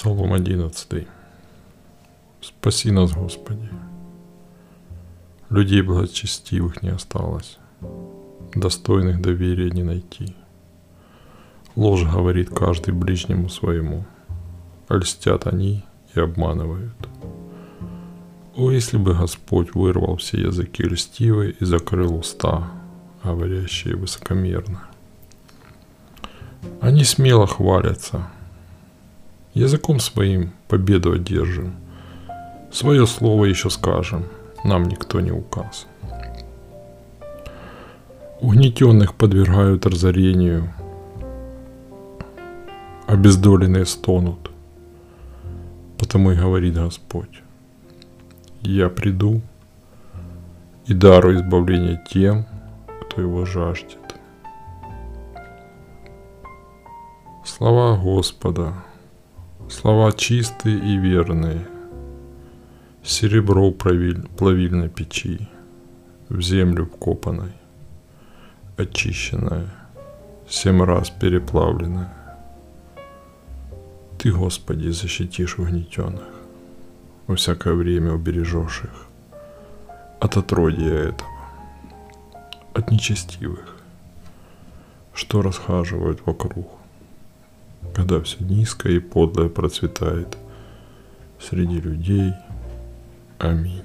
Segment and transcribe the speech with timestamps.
[0.00, 1.06] Псалом 11.
[2.40, 3.68] Спаси нас, Господи.
[5.50, 7.58] Людей благочестивых не осталось,
[8.54, 10.34] достойных доверия не найти.
[11.76, 14.06] Ложь говорит каждый ближнему своему,
[14.88, 15.84] льстят они
[16.14, 16.96] и обманывают.
[18.56, 22.72] О, если бы Господь вырвал все языки льстивые и закрыл уста,
[23.22, 24.80] говорящие высокомерно.
[26.80, 28.30] Они смело хвалятся–
[29.54, 31.74] Языком своим победу одержим.
[32.70, 34.26] Свое слово еще скажем,
[34.62, 35.88] нам никто не указ.
[38.40, 40.72] Угнетенных подвергают разорению,
[43.08, 44.52] обездоленные стонут.
[45.98, 47.42] Потому и говорит Господь,
[48.62, 49.42] я приду
[50.86, 52.46] и дару избавление тем,
[53.02, 53.98] кто его жаждет.
[57.44, 58.74] Слова Господа–
[59.70, 61.64] Слова чистые и верные,
[63.04, 65.48] Серебро плавильной печи,
[66.28, 67.52] В землю вкопанной,
[68.76, 69.70] Очищенное,
[70.48, 72.12] Семь раз переплавленное.
[74.18, 76.28] Ты, Господи, защитишь угнетенных,
[77.28, 79.06] Во всякое время убережешь их.
[80.18, 81.30] От отродья этого,
[82.74, 83.76] От нечестивых,
[85.14, 86.79] Что расхаживают вокруг
[87.94, 90.36] когда все низкое и подлое процветает
[91.40, 92.32] среди людей.
[93.38, 93.82] Аминь.